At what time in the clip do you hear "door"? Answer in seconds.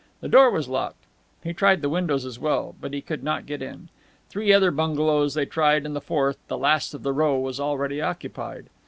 0.27-0.49